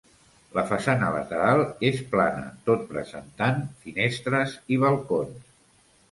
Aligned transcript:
La 0.57 0.61
façana 0.69 1.09
lateral 1.15 1.59
és 1.89 1.99
plana 2.13 2.47
tot 2.69 2.87
presentant 2.93 3.59
finestres 3.83 4.55
i 4.77 4.81
balcons. 4.85 5.45